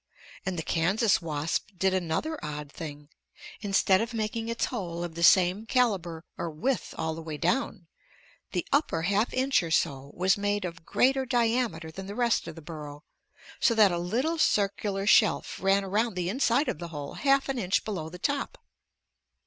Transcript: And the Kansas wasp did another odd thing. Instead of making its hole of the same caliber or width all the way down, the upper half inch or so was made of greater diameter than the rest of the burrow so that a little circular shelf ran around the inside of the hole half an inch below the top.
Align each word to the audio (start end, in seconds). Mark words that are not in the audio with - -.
And 0.47 0.57
the 0.57 0.63
Kansas 0.63 1.21
wasp 1.21 1.67
did 1.77 1.93
another 1.93 2.43
odd 2.43 2.71
thing. 2.71 3.09
Instead 3.59 4.01
of 4.01 4.15
making 4.15 4.49
its 4.49 4.65
hole 4.65 5.03
of 5.03 5.13
the 5.13 5.21
same 5.21 5.67
caliber 5.67 6.23
or 6.39 6.49
width 6.49 6.95
all 6.97 7.13
the 7.13 7.21
way 7.21 7.37
down, 7.37 7.85
the 8.51 8.65
upper 8.71 9.03
half 9.03 9.31
inch 9.31 9.61
or 9.61 9.69
so 9.69 10.09
was 10.15 10.39
made 10.39 10.65
of 10.65 10.87
greater 10.87 11.23
diameter 11.27 11.91
than 11.91 12.07
the 12.07 12.15
rest 12.15 12.47
of 12.47 12.55
the 12.55 12.63
burrow 12.63 13.03
so 13.59 13.75
that 13.75 13.91
a 13.91 13.99
little 13.99 14.39
circular 14.39 15.05
shelf 15.05 15.61
ran 15.61 15.83
around 15.83 16.15
the 16.15 16.29
inside 16.29 16.67
of 16.67 16.79
the 16.79 16.87
hole 16.87 17.13
half 17.13 17.47
an 17.47 17.59
inch 17.59 17.85
below 17.85 18.09
the 18.09 18.17
top. 18.17 18.57